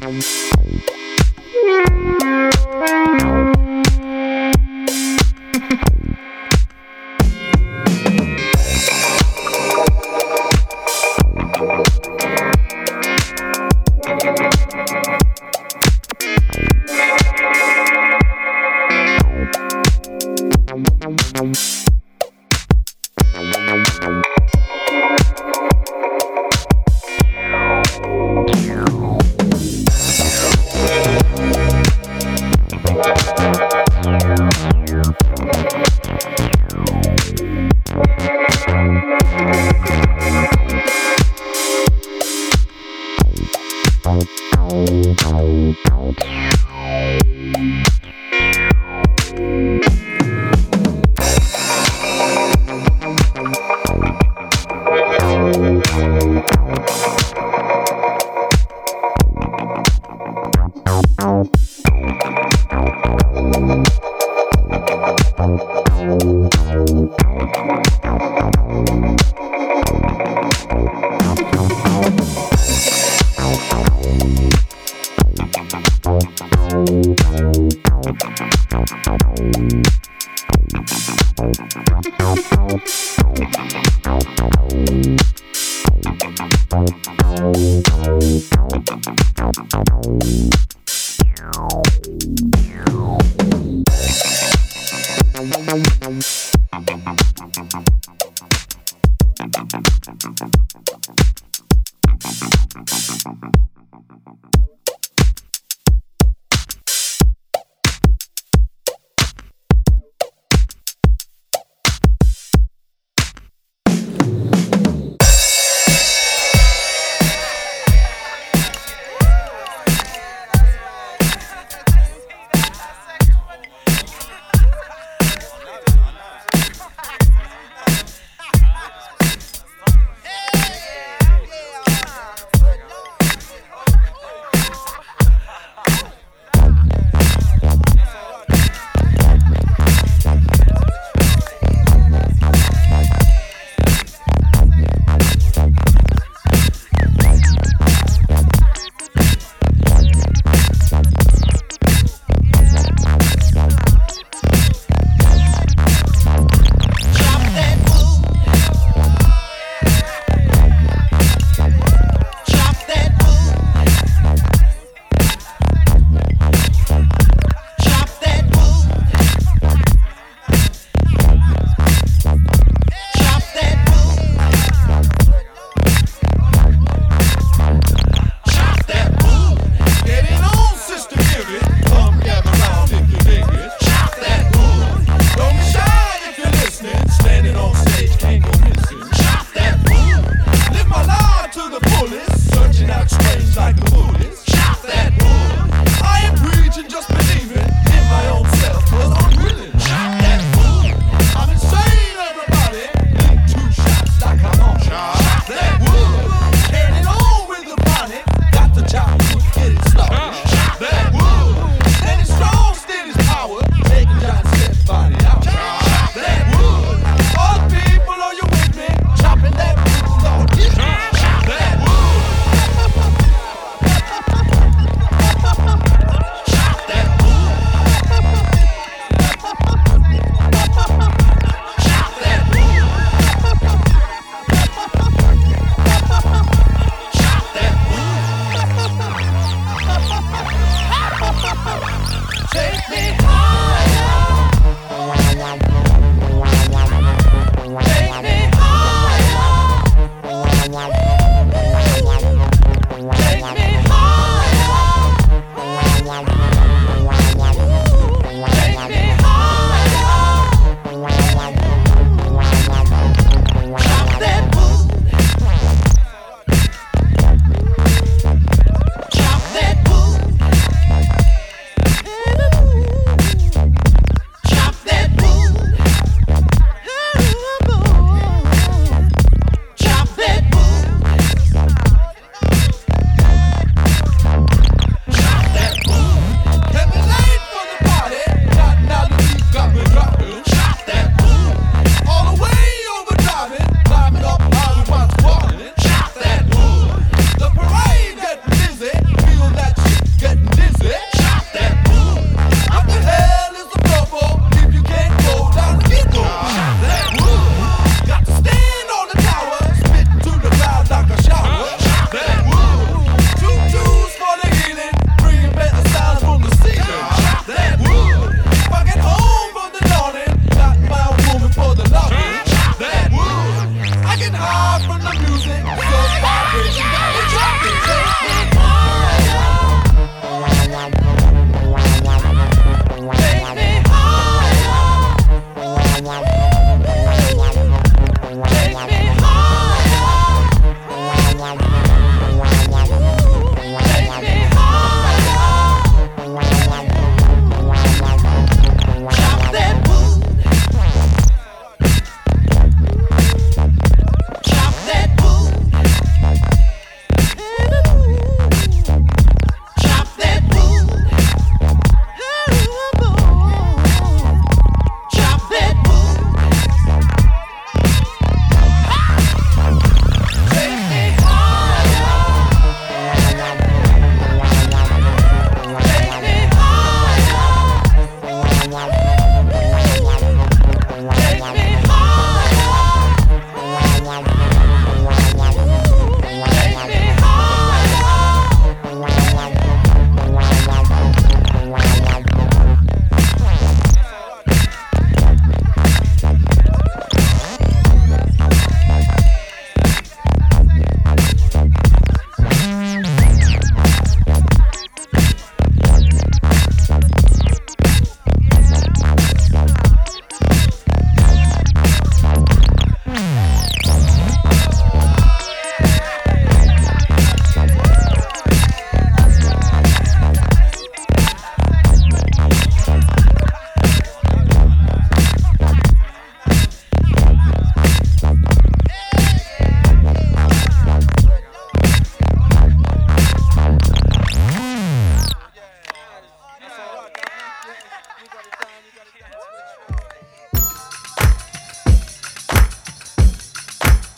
Thank 0.00 0.51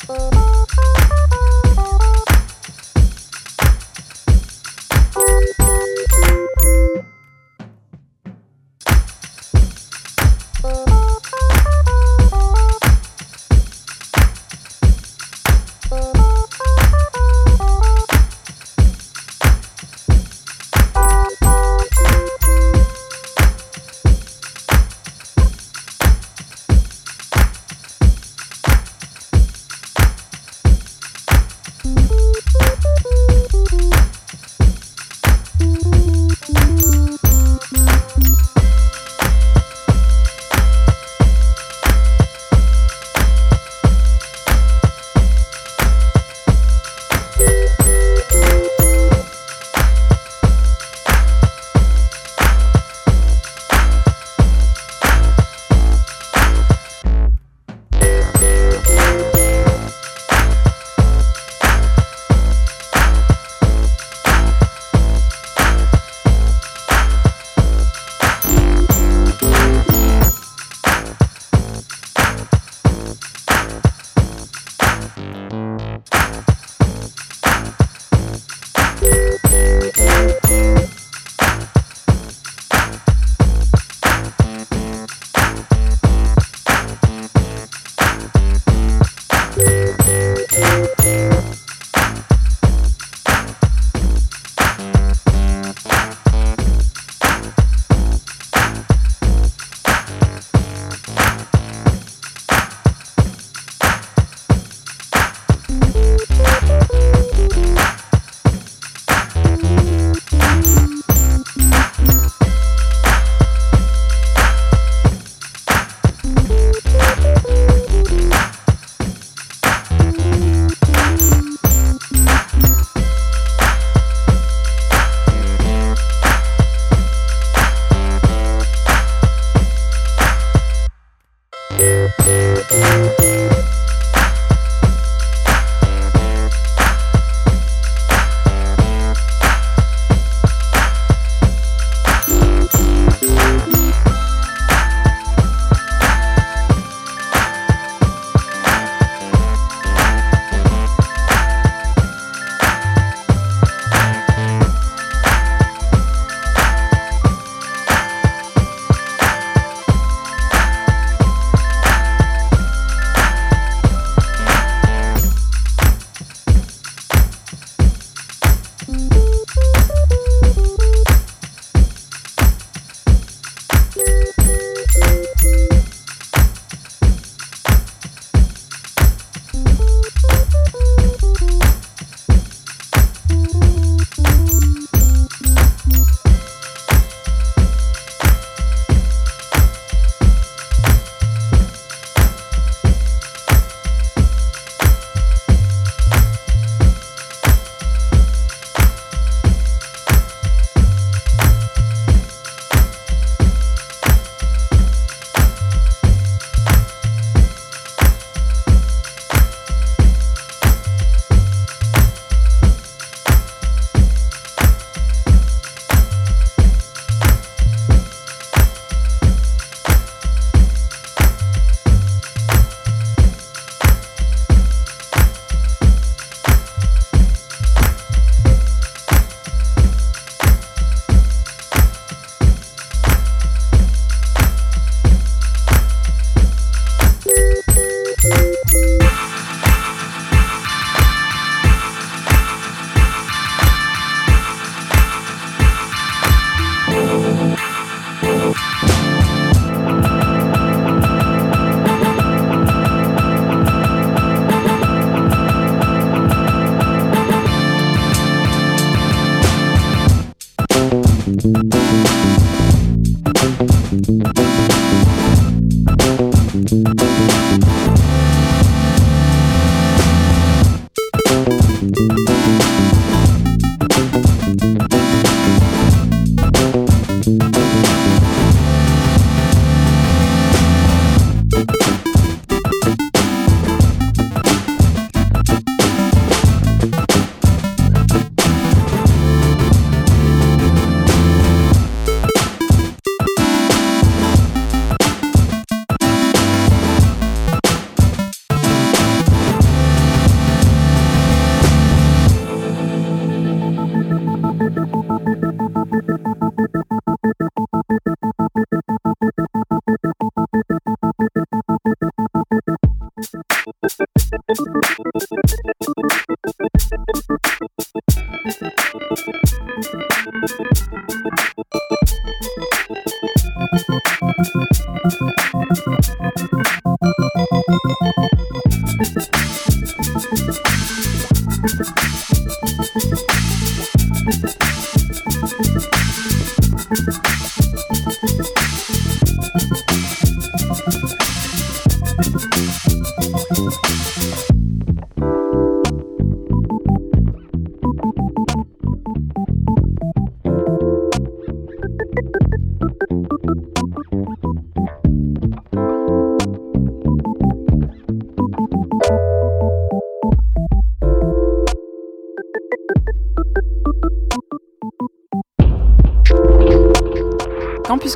Oh. 0.06 0.43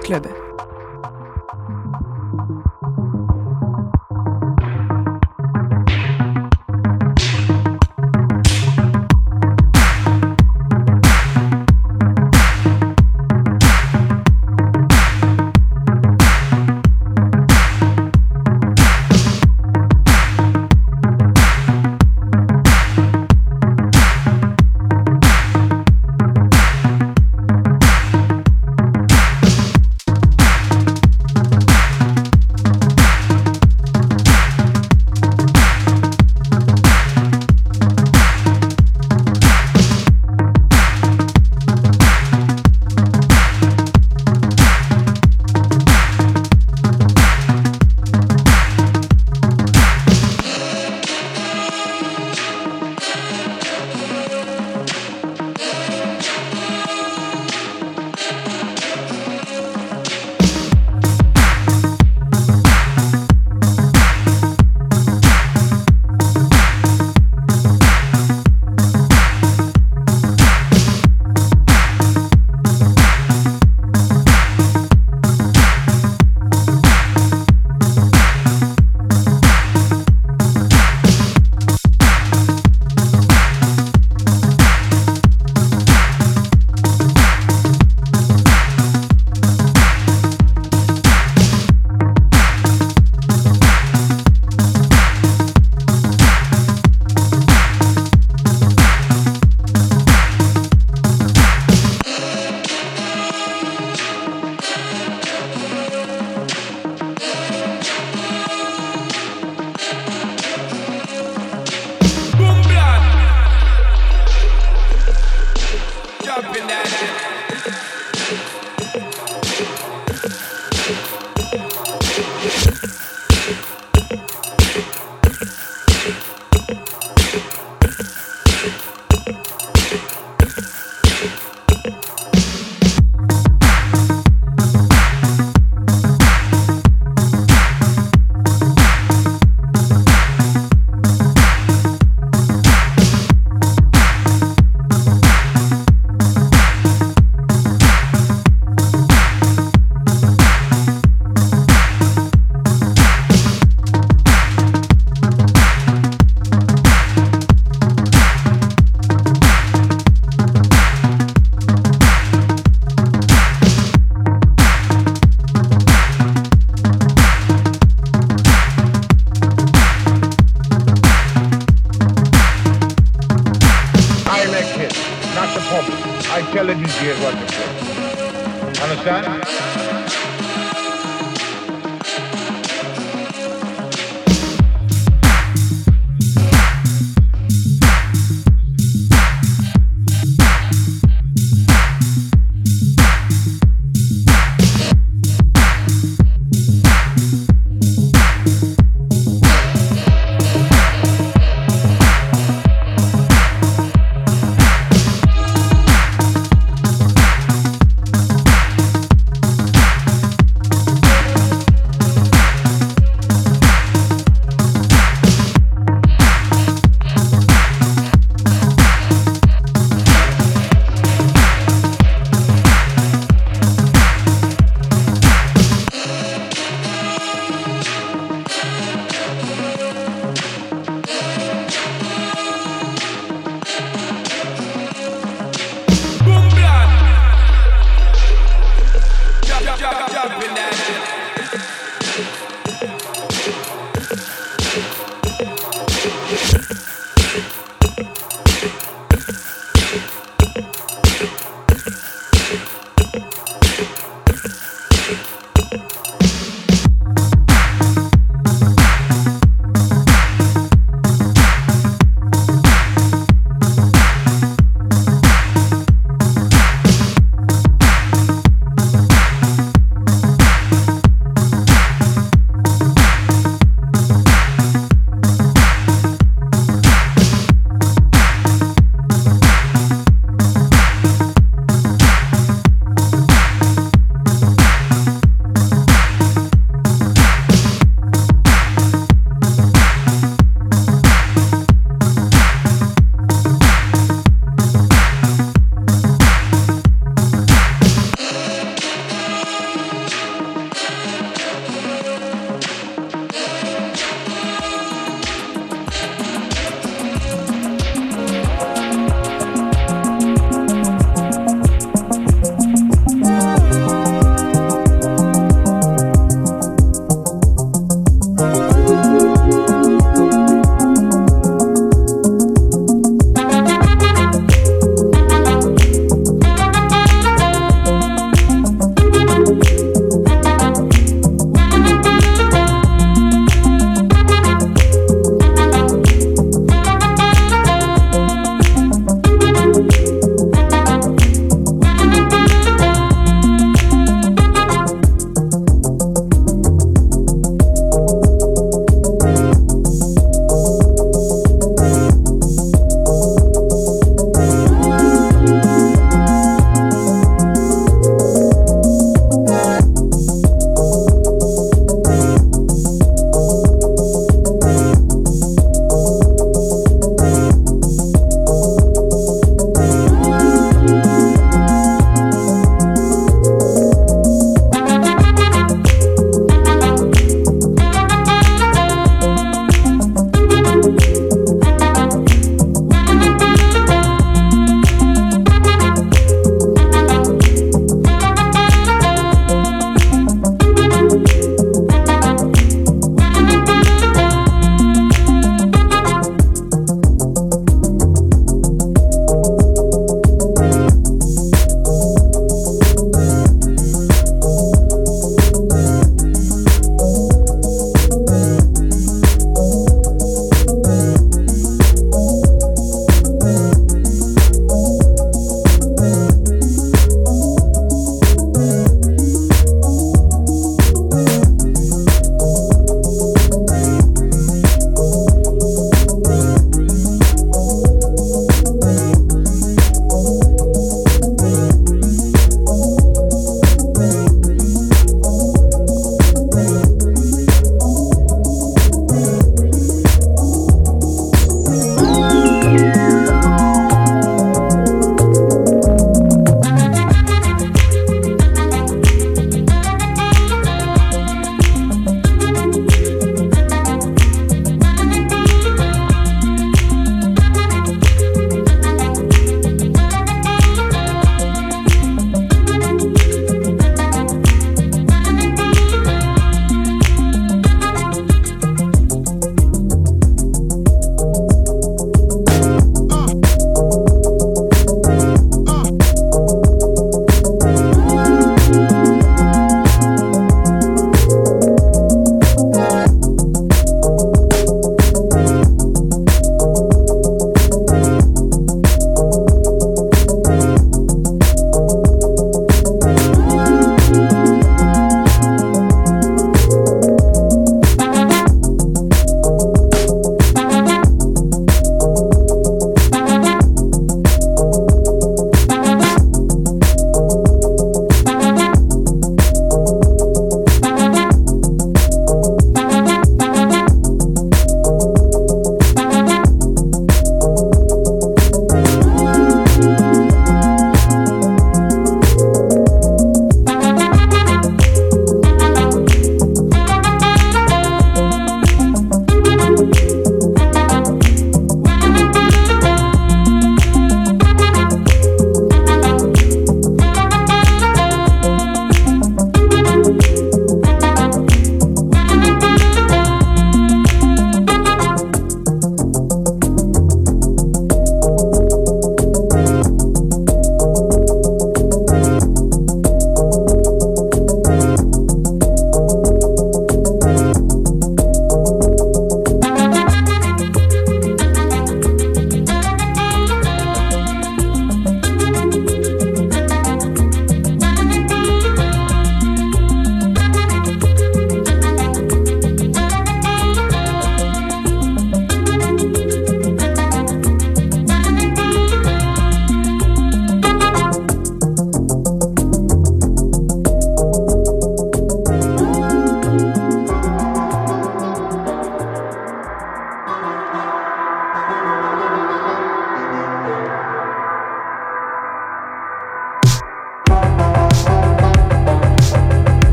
Club. 0.00 0.37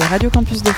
Radios 0.00 0.32
campus 0.32 0.62
de 0.62 0.73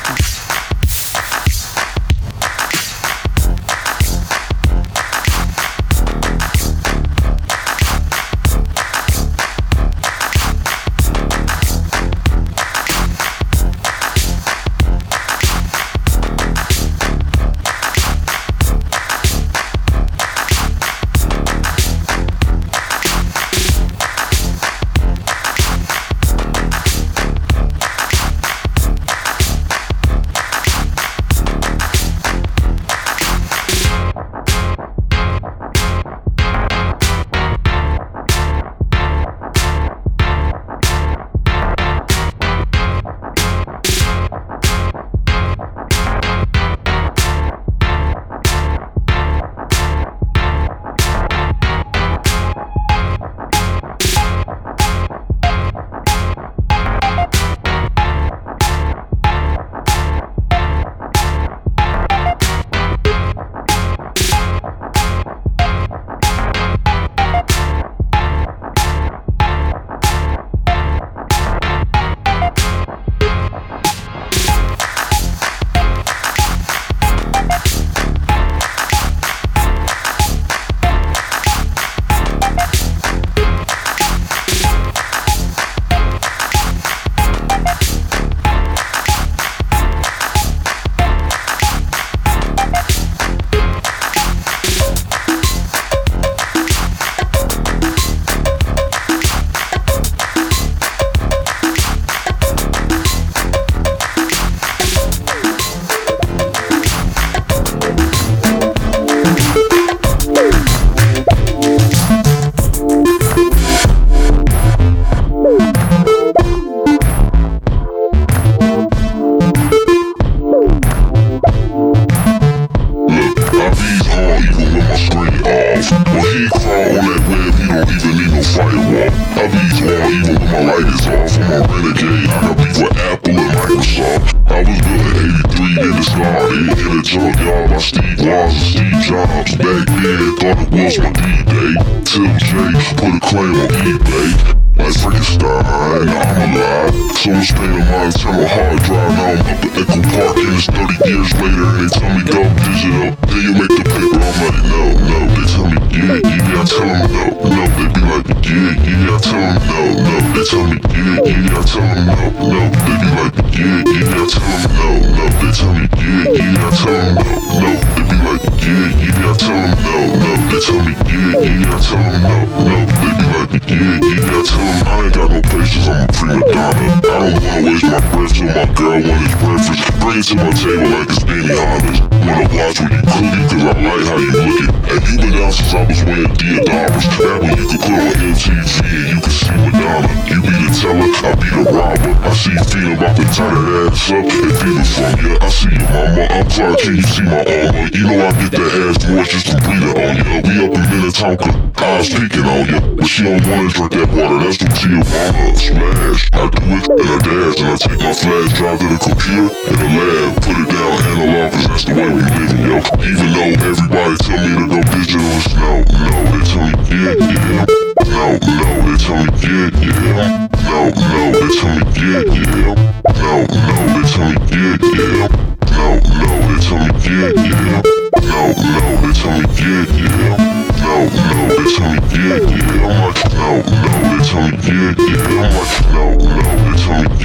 fucking 202.37 202.51
on 202.51 202.69
ya. 202.69 202.95
But 202.97 203.07
she 203.07 203.23
don't 203.23 203.47
wanna 203.47 203.69
drink 203.69 203.93
that 203.93 204.09
water, 204.09 204.45
that's 204.45 204.57
from 204.57 204.73
Giovanna. 204.75 205.57
Smash. 205.57 206.29
I 206.33 206.49
do 206.49 206.63
it, 206.77 206.89
and 206.89 207.09
I 207.09 207.19
dance, 207.19 207.61
and 207.61 207.69
I 207.69 207.77
take 207.77 208.01
my 208.01 208.13
flash 208.13 208.53
drive 208.57 208.79
to 208.81 208.87
the 208.87 208.99
computer, 208.99 209.55
and 209.69 209.77
the 209.77 209.89
lab, 209.97 210.43
put 210.43 210.59
it 210.59 210.69
down. 210.69 210.76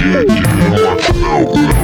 Não, 0.02 0.24
não. 1.44 1.81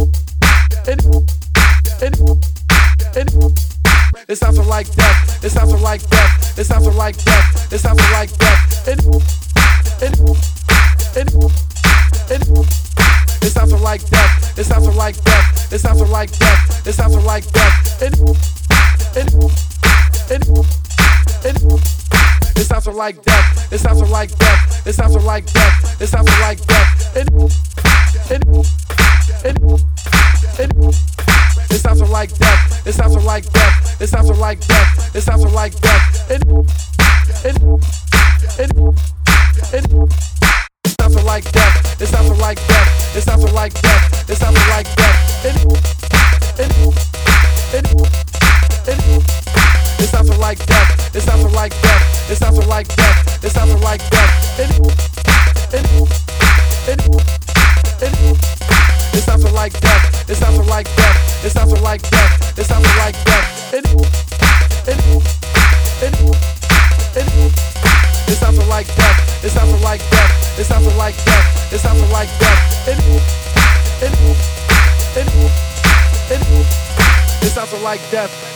It, 0.00 1.00
it, 2.00 2.14
it, 3.16 3.28
it, 4.28 4.36
sounds 4.36 4.58
like 4.58 4.94
death. 4.94 5.44
It 5.44 5.50
sounds 5.50 5.74
like 5.82 6.08
death. 6.08 6.58
It 6.58 6.64
sounds 6.64 6.86
like 6.94 7.22
death. 7.22 7.72
It 7.72 7.78
sounds 7.78 8.00
like 8.12 8.36
death. 8.38 8.88
It, 8.88 8.98
it, 10.00 10.18
it, 11.16 11.28
it, 12.30 12.48
it 13.50 13.80
like 13.80 14.08
death. 14.10 14.58
It 14.58 14.64
sounds 14.64 14.88
like 14.96 15.22
death. 15.24 15.72
It 15.72 15.78
sounds 15.80 16.00
like 16.08 16.38
death. 16.38 16.86
It 16.86 16.92
sounds 16.92 17.16
like 17.16 17.52
death. 17.52 18.02
It, 18.02 18.14
it, 19.16 19.34
it, 20.30 20.48
it, 21.44 21.56
it 22.64 22.94
like 22.94 23.22
death. 23.22 23.72
It 23.72 23.78
sounds 23.78 24.02
like 24.10 24.38
death. 24.38 24.86
It 24.86 24.92
sounds 24.94 25.16
like 25.24 25.52
death. 25.52 26.00
It 26.00 26.06
sounds 26.06 26.30
like. 26.40 26.69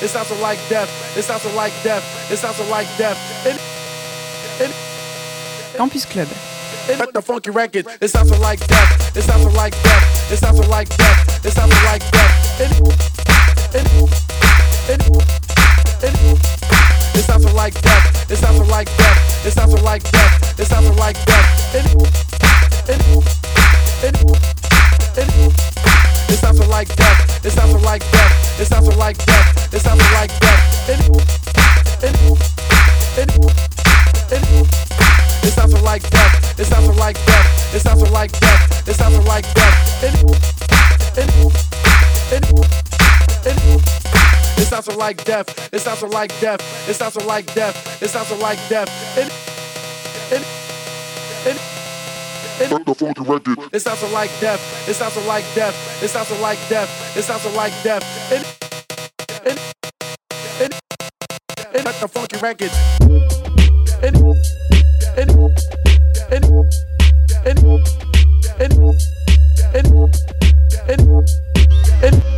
It 0.05 0.09
sounds 0.09 0.31
like 0.43 0.59
death. 0.69 1.17
It 1.17 1.23
sounds 1.23 1.47
like 1.55 1.73
death. 1.83 2.05
It 2.31 2.37
sounds 2.37 2.61
like 2.69 2.87
death. 2.99 3.17
It, 3.47 3.57
it, 4.61 4.71
Campus 5.79 6.05
Club. 6.05 6.29
Let 6.87 7.15
the 7.15 7.23
funky 7.23 7.49
record. 7.51 7.87
It 8.03 8.09
sounds 8.09 8.31
like 8.39 8.61
death. 8.67 9.17
It 9.17 9.23
sounds 9.23 9.47
like 9.57 9.73
death. 9.83 10.31
It 10.31 10.37
sounds 10.37 10.69
like 10.69 10.95
death. 10.95 11.47
It 11.47 11.53
sounds 11.53 11.73
like 11.87 12.03
death. 12.13 12.61
It, 12.61 12.71
it, 13.75 13.87
it, 14.91 15.01
it, 16.05 16.13
it 17.17 17.25
sounds 17.25 17.51
like 17.55 17.81
death. 17.81 18.31
It 18.31 18.37
sounds 18.37 18.69
like 18.69 18.95
death. 18.99 19.47
It 19.47 19.53
sounds 19.53 19.83
like 19.83 20.03
death. 20.13 20.61
It 20.61 20.67
sounds 20.67 20.99
like 20.99 21.17
death. 21.25 21.75
It, 21.75 21.87
it, 22.91 23.01
it, 24.05 24.21
it, 25.17 25.29
it 25.71 25.74
sounds 26.33 26.67
like 26.69 26.95
death. 26.97 27.45
It 27.45 27.51
sounds 27.51 27.83
like 27.83 28.03
death. 28.11 28.61
It 28.61 28.67
sounds 28.67 28.97
like 28.97 29.19
death. 29.27 29.75
It 29.75 29.81
sounds 29.81 30.01
like 30.13 30.31
death. 30.41 30.89
It, 30.89 31.01
it, 32.05 32.17
it, 33.19 33.31
it, 34.33 34.45
it 35.45 35.53
sounds 35.53 35.81
like 35.83 36.09
death. 36.11 36.59
It 36.59 36.65
sounds 36.65 36.97
like 36.97 37.17
death. 37.27 37.75
It 37.75 37.81
sounds 37.81 38.11
like 38.11 38.33
death. 38.41 38.89
It 38.89 38.95
sounds 38.95 39.19
like 39.27 39.55
death. 39.55 40.05
It, 40.05 40.15
it, 41.19 41.31
it, 42.33 42.45
it, 43.47 44.05
it 44.59 44.67
sounds 44.67 44.97
like 44.97 45.25
death. 45.25 45.73
It 45.73 45.81
sounds 45.81 46.03
like 46.03 46.41
death. 46.41 46.89
It 46.89 46.95
sounds 46.95 47.17
like 47.27 47.55
death. 47.55 48.03
It 48.03 48.09
sounds 48.09 48.31
like 48.41 48.59
death. 48.69 48.89
It, 49.19 49.31
it, 50.33 50.43
it, 51.47 51.74
Break 52.59 52.85
the 52.85 52.95
like 52.95 53.45
death. 53.45 53.75
It 53.75 53.81
sounds 53.81 53.99
so 53.99 54.09
like 54.13 54.31
death. 54.41 54.89
It 54.89 54.95
sounds 54.95 55.15
so 55.15 55.27
like 55.27 55.45
death. 55.55 56.03
It 56.03 56.09
sounds 56.09 56.29
so 56.29 56.41
like 56.41 56.59
death. 56.69 57.17
It 57.17 57.23
sounds 57.23 57.43
so 57.43 57.51
like 57.51 57.73
death. 57.83 58.05
And 58.33 58.45
and 59.45 59.59
and 60.61 60.75
and 61.75 61.87
the 62.01 62.09
funky 62.09 62.37
record. 62.39 62.71
And 64.03 64.17
and 65.19 65.31
and 65.31 65.31
and 66.31 66.45
and 67.43 67.65
and 68.61 68.75
and 69.75 69.89
and 70.89 71.25
and 72.05 72.34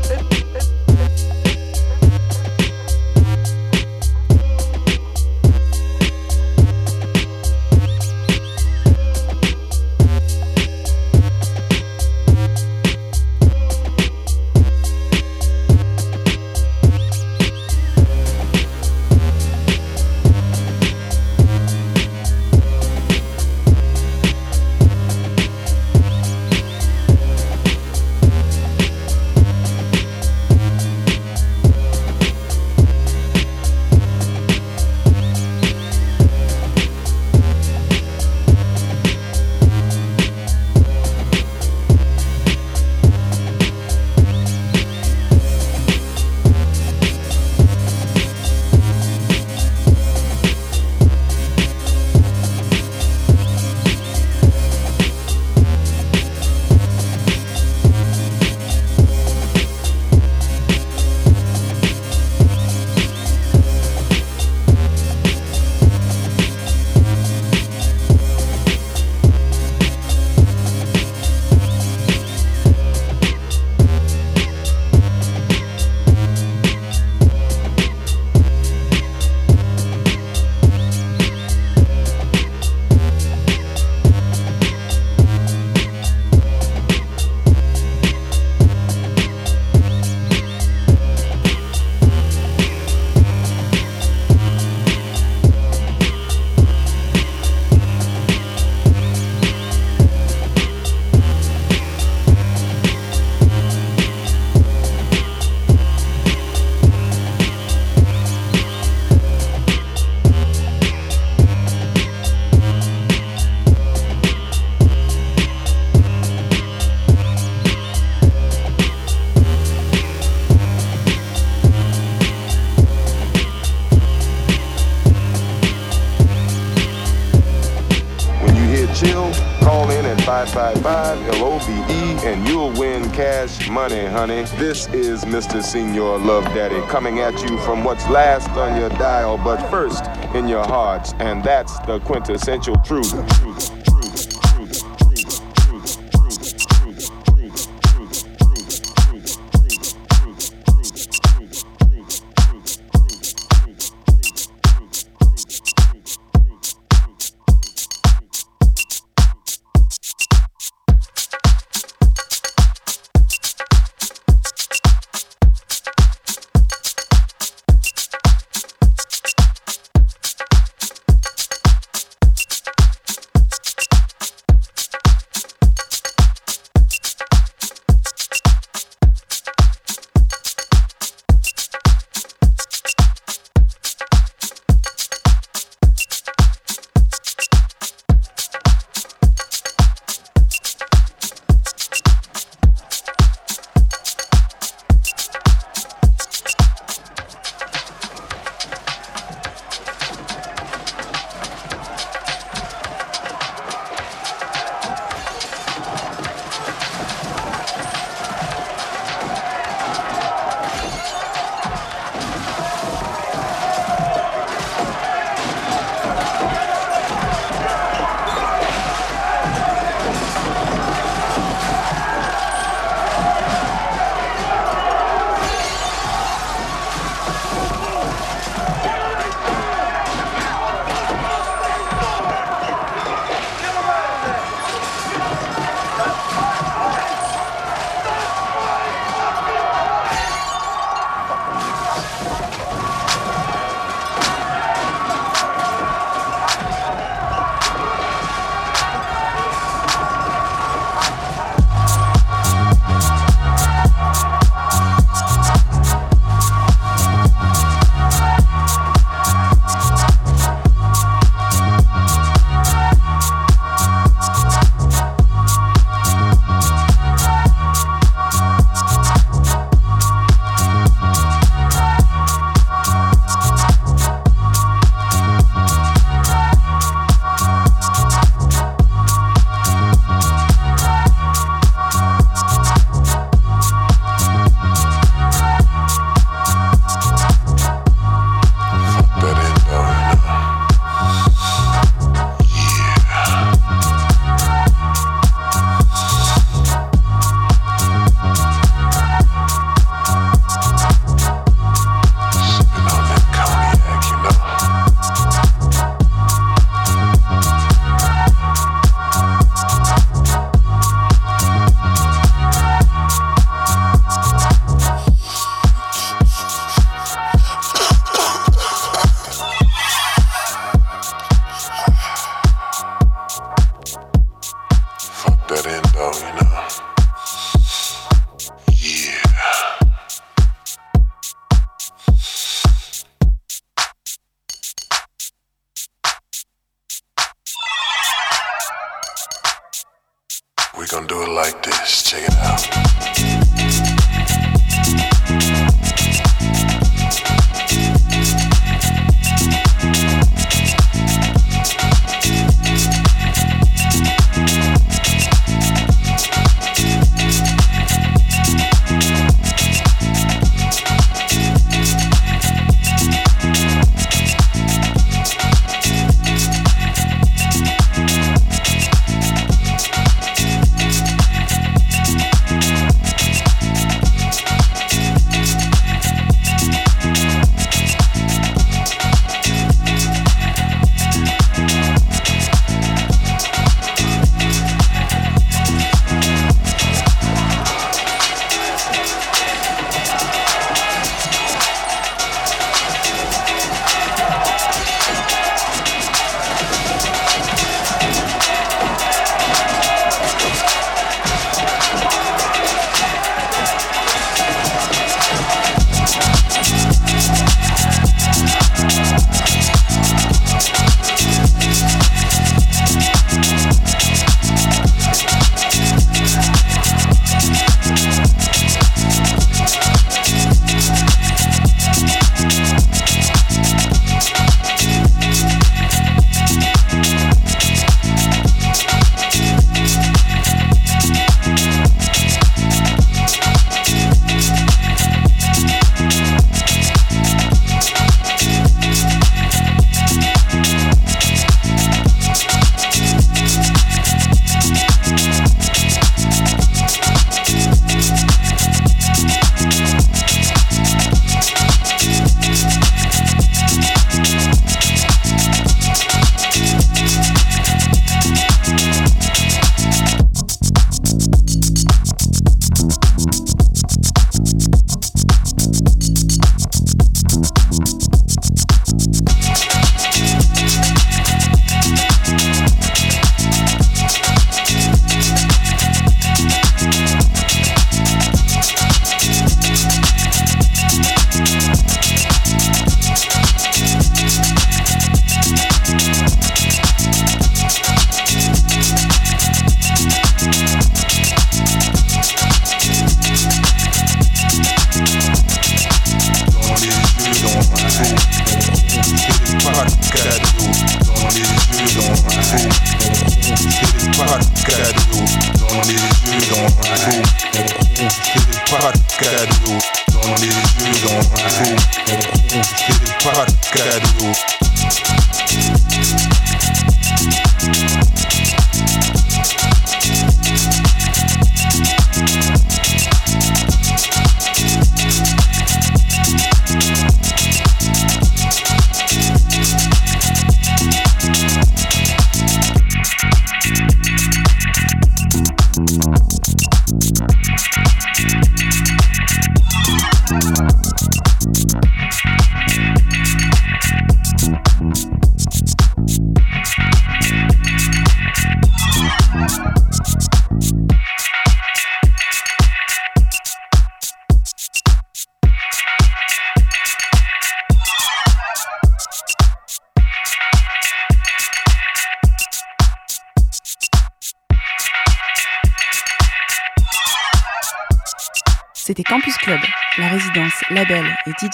money, 133.76 134.06
honey. 134.06 134.42
This 134.56 134.88
is 134.94 135.26
Mr. 135.26 135.62
Senior 135.62 136.16
Love 136.16 136.44
Daddy 136.54 136.80
coming 136.88 137.18
at 137.18 137.34
you 137.42 137.58
from 137.58 137.84
what's 137.84 138.08
last 138.08 138.48
on 138.52 138.80
your 138.80 138.88
dial, 138.88 139.36
but 139.36 139.58
first 139.68 140.02
in 140.34 140.48
your 140.48 140.64
hearts, 140.64 141.12
and 141.18 141.44
that's 141.44 141.78
the 141.80 142.00
quintessential 142.00 142.76
truth. 142.76 143.75